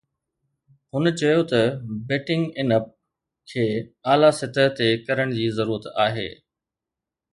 هن 0.93 1.05
چيو 1.19 1.41
ته 1.51 1.61
بيٽنگ 2.07 2.43
ان 2.59 2.67
اپ 2.77 2.85
کي 3.49 3.65
اعليٰ 4.11 4.31
سطح 4.39 4.65
تي 4.77 4.87
ڪرڻ 5.07 5.27
جي 5.37 5.45
ضرورت 5.57 5.85
آهي 6.07 6.29